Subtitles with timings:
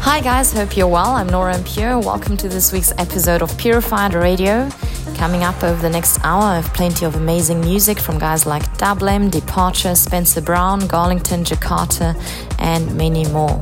[0.00, 1.16] Hi guys, hope you're well.
[1.16, 1.98] I'm Nora En Pure.
[1.98, 4.70] Welcome to this week's episode of Purified Radio.
[5.16, 8.78] Coming up over the next hour, I have plenty of amazing music from guys like
[8.78, 12.16] Dublin, Departure, Spencer Brown, Garlington, Jakarta,
[12.58, 13.60] and many more.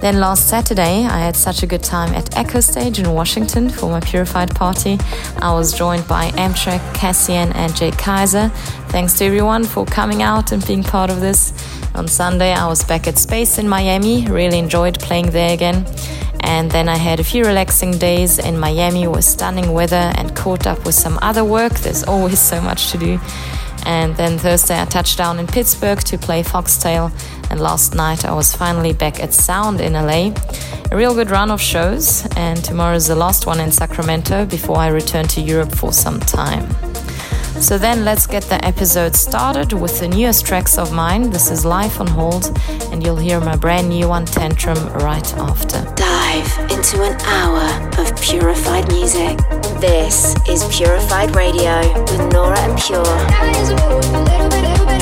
[0.00, 4.00] Then last Saturday, I had such a good time at Echostage in Washington for my
[4.00, 4.98] Purified party.
[5.38, 8.50] I was joined by Amtrac, Cassian, and Jay Kaiser.
[8.88, 11.52] Thanks to everyone for coming out and being part of this.
[11.94, 15.86] On Sunday, I was back at Space in Miami, really enjoyed playing there again.
[16.40, 20.66] And then I had a few relaxing days in Miami with stunning weather and caught
[20.66, 21.72] up with some other work.
[21.74, 23.20] There's always so much to do.
[23.86, 27.12] And then Thursday, I touched down in Pittsburgh to play Foxtail.
[27.50, 30.34] And last night, I was finally back at Sound in LA.
[30.90, 32.26] A real good run of shows.
[32.36, 36.18] And tomorrow is the last one in Sacramento before I return to Europe for some
[36.18, 36.93] time.
[37.64, 41.30] So then let's get the episode started with the newest tracks of mine.
[41.30, 42.52] This is Life on Hold,
[42.92, 45.82] and you'll hear my brand new one, Tantrum, right after.
[45.94, 49.38] Dive into an hour of purified music.
[49.80, 54.93] This is Purified Radio with Nora En Pure.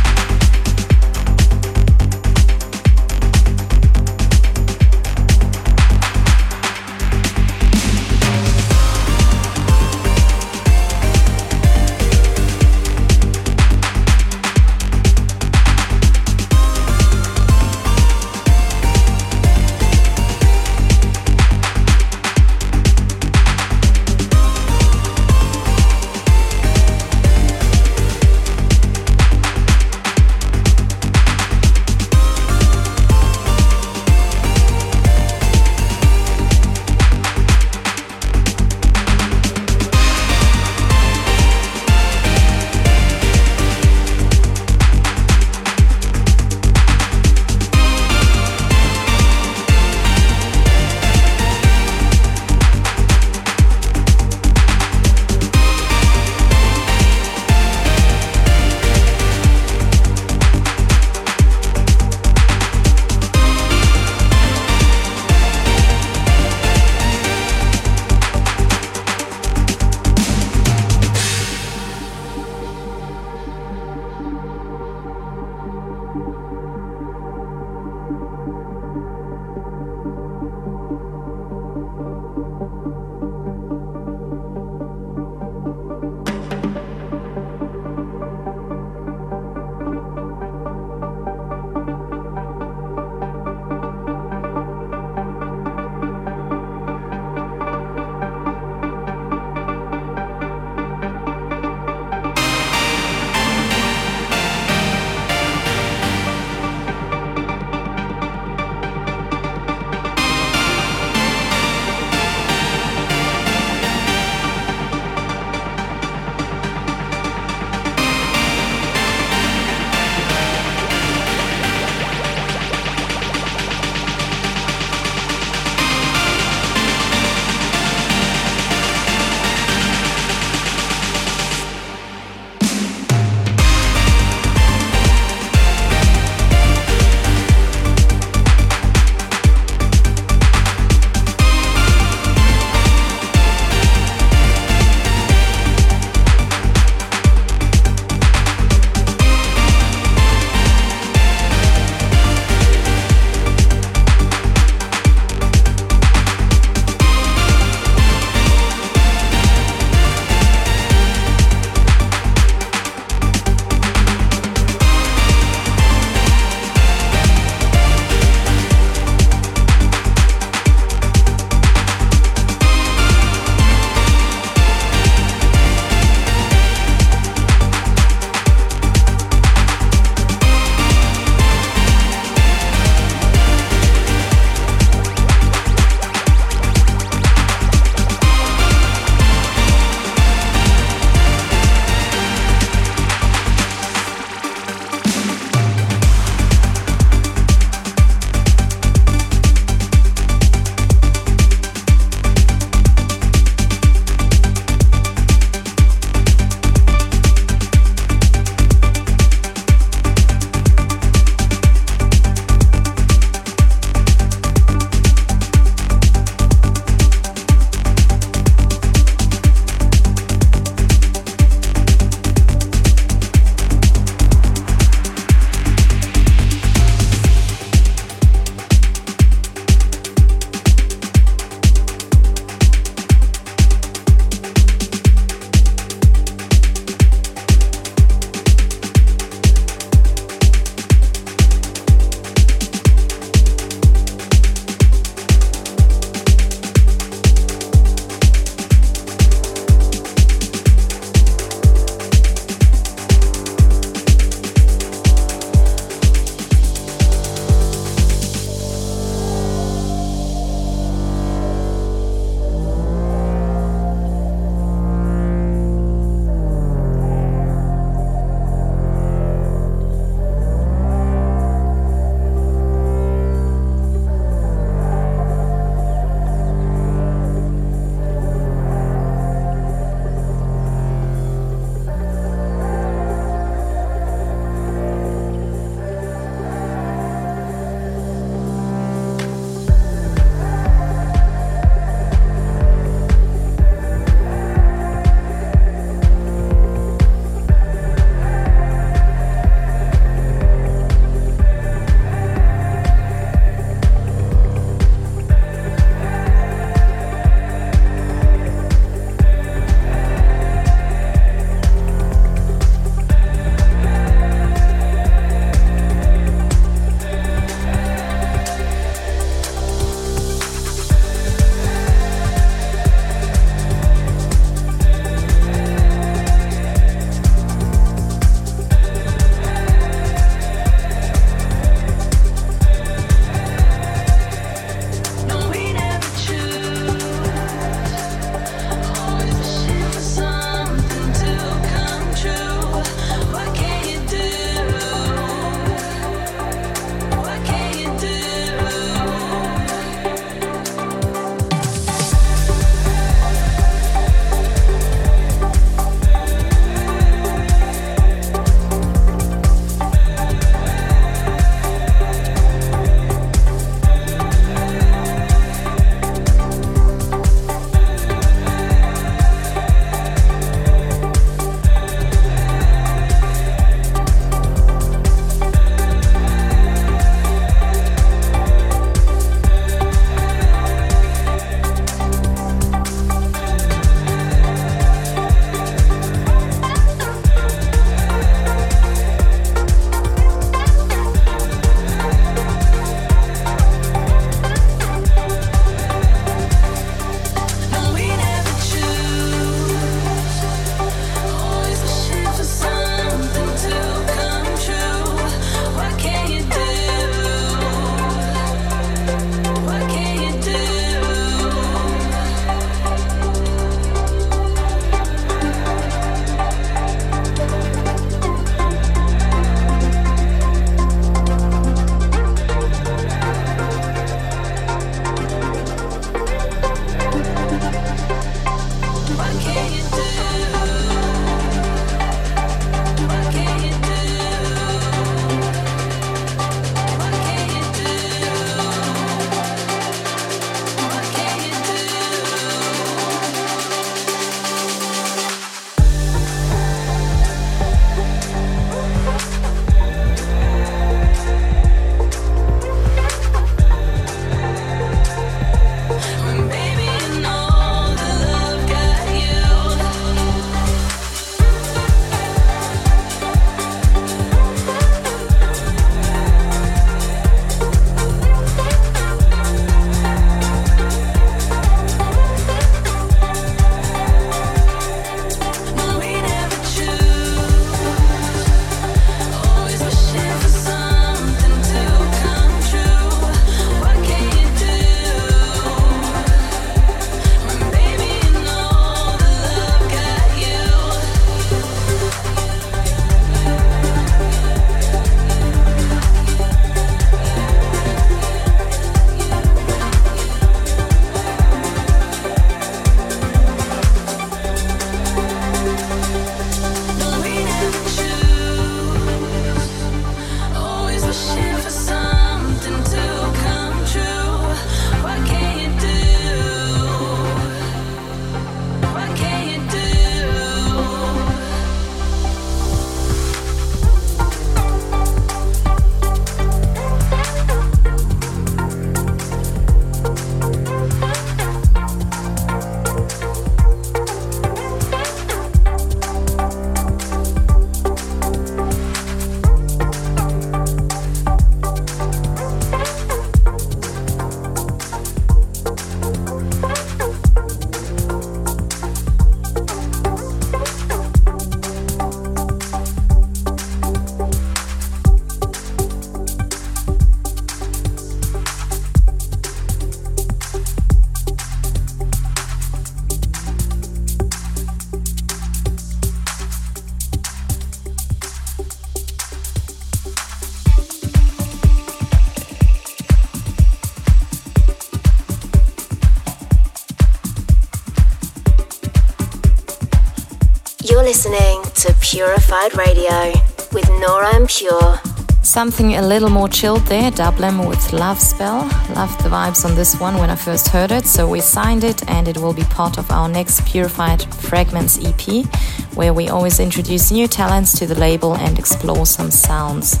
[582.50, 583.32] Radio
[583.72, 584.98] with Nora En Pure.
[585.40, 588.62] Something a little more chilled there, Dublin with Love Spell.
[588.96, 592.02] Loved the vibes on this one when I first heard it, so we signed it
[592.10, 595.46] and it will be part of our next Purified Fragments EP,
[595.94, 600.00] where we always introduce new talents to the label and explore some sounds.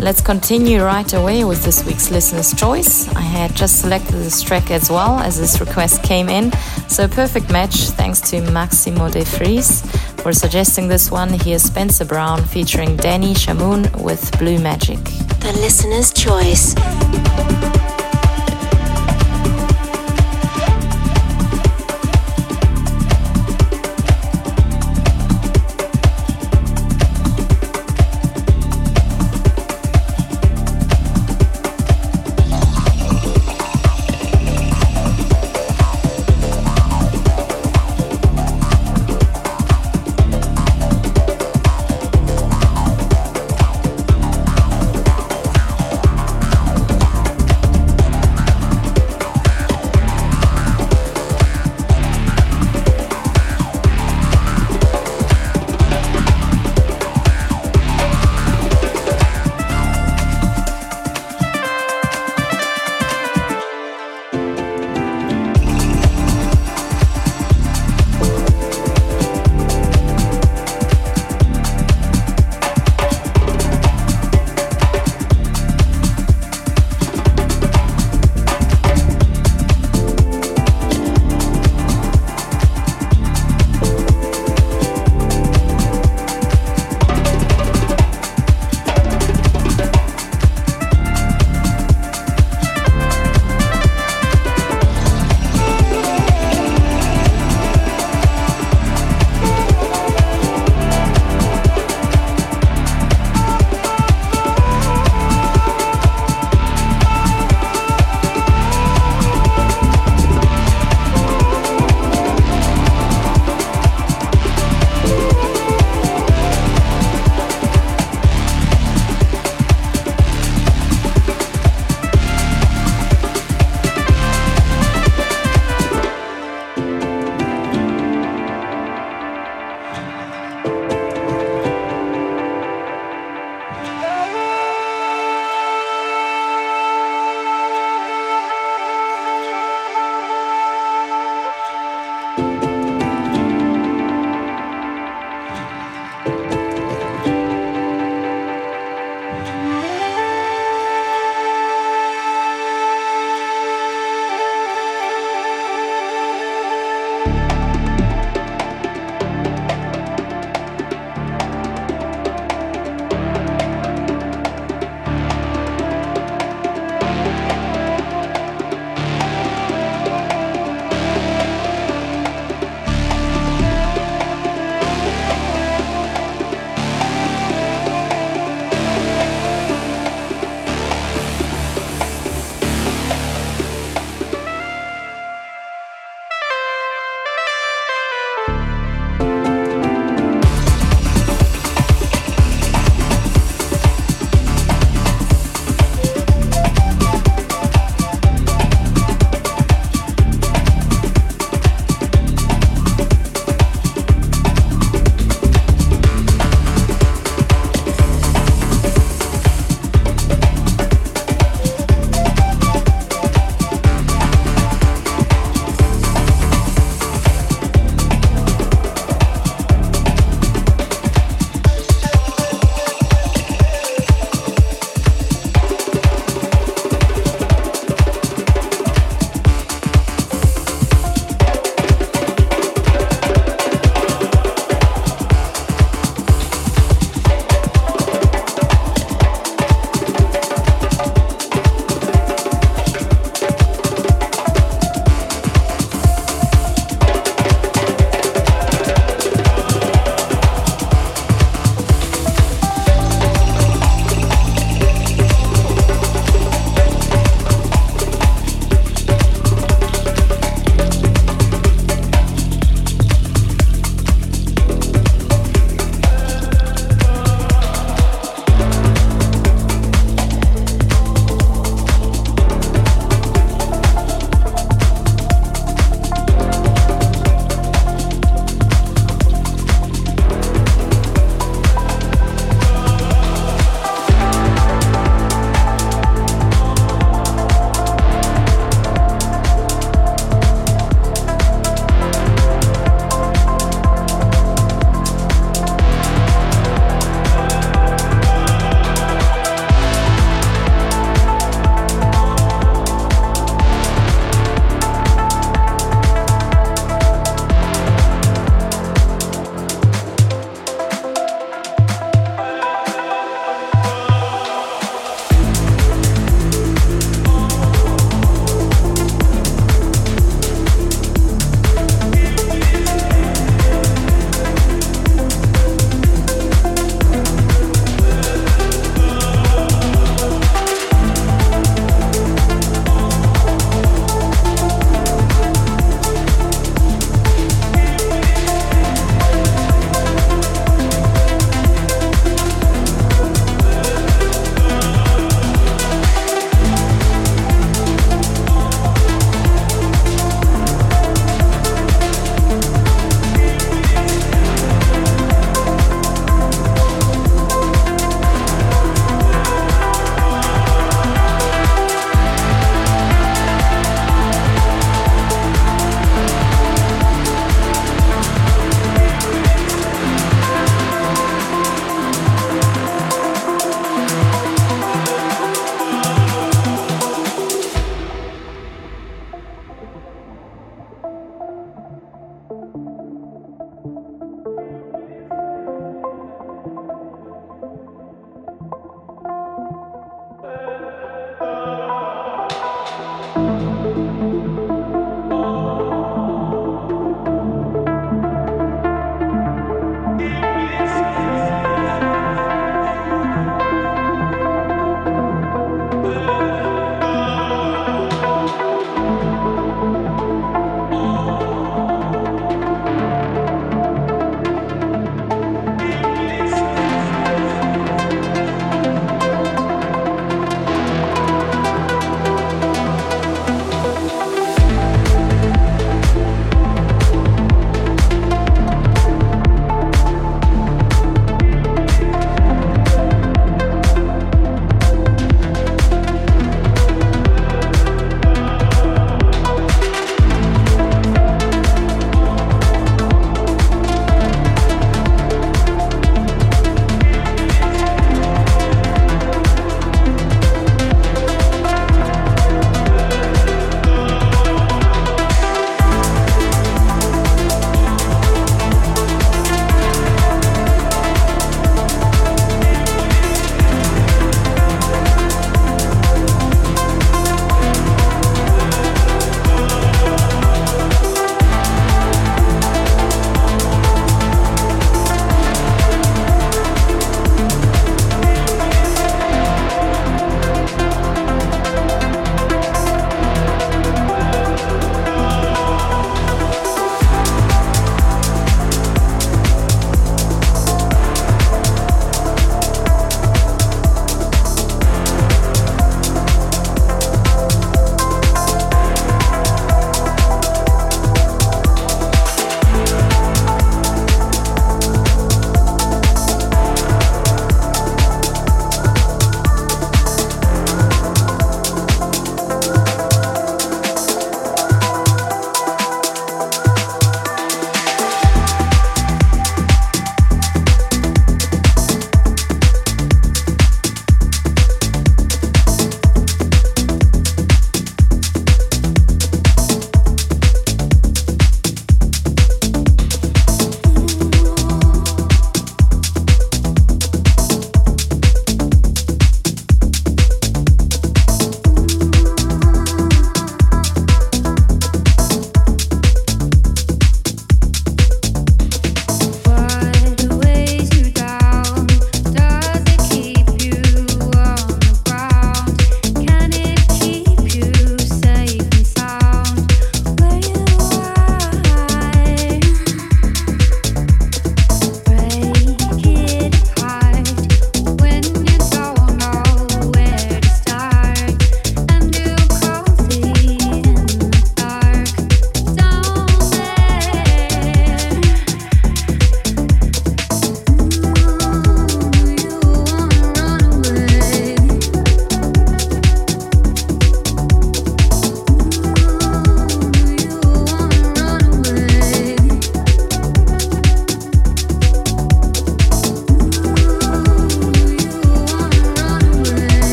[0.00, 3.08] Let's continue right away with this week's listener's choice.
[3.14, 6.50] I had just selected this track as well as this request came in,
[6.88, 9.84] so perfect match thanks to Maximo De Vries
[10.28, 11.30] for suggesting this one.
[11.30, 15.02] Here's Spencer Brown featuring Danny Shamoun with Blue Magic.
[15.40, 16.74] The listener's choice.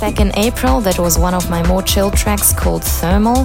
[0.00, 3.44] Back in April, that was one of my more chill tracks called Thermal.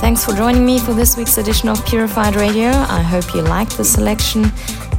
[0.00, 2.68] Thanks for joining me for this week's edition of Purified Radio.
[2.68, 4.52] I hope you liked the selection.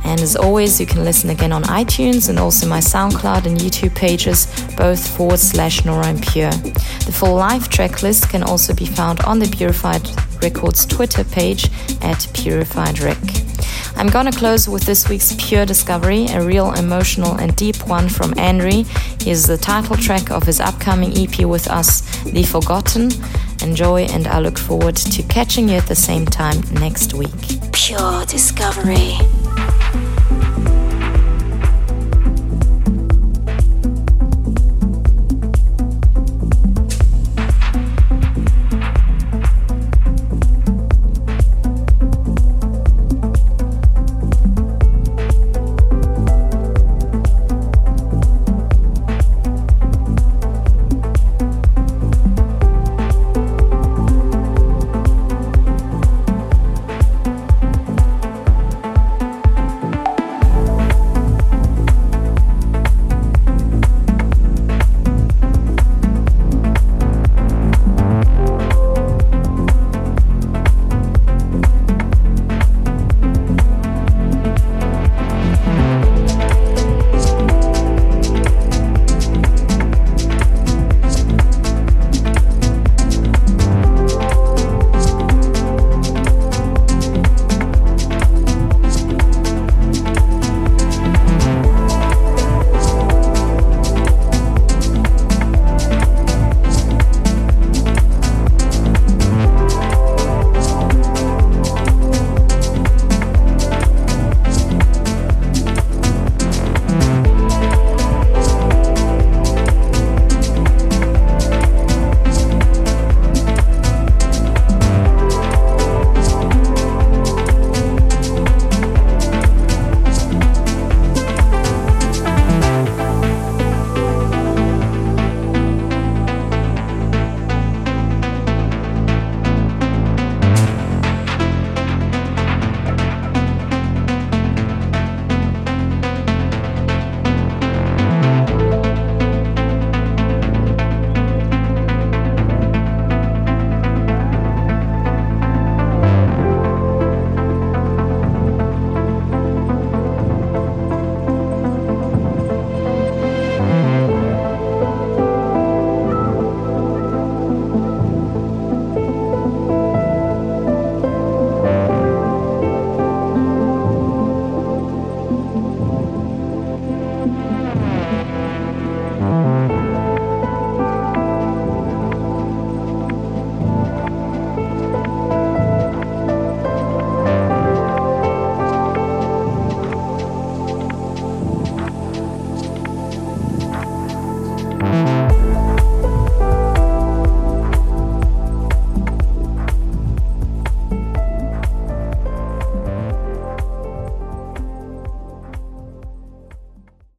[0.04, 3.96] And as always, you can listen again on iTunes and also my SoundCloud and YouTube
[3.96, 6.52] pages, both forward slash Nora En Pure.
[6.52, 10.10] The full live track list can also be found on the Purified
[10.42, 11.70] Records Twitter page
[12.02, 13.47] at Purified Rec.
[13.98, 18.32] I'm gonna close with this week's Pure Discovery, a real emotional and deep one from
[18.38, 18.86] Andre.
[19.22, 23.10] Here's the title track of his upcoming EP with us, The Forgotten.
[23.64, 27.32] Enjoy, and I look forward to catching you at the same time next week.
[27.72, 29.18] Pure Discovery.